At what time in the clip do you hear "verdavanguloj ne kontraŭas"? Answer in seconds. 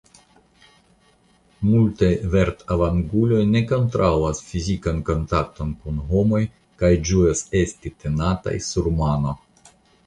2.35-4.41